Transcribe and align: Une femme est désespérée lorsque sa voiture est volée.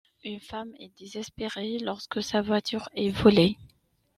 Une 0.23 0.39
femme 0.39 0.73
est 0.79 0.89
désespérée 0.97 1.77
lorsque 1.77 2.23
sa 2.23 2.41
voiture 2.41 2.89
est 2.95 3.11
volée. 3.11 3.55